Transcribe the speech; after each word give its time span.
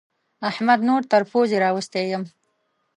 احمد 0.49 0.79
نور 0.89 1.01
تر 1.11 1.21
پوزې 1.31 1.57
راوستی 1.63 2.03
يم. 2.11 2.23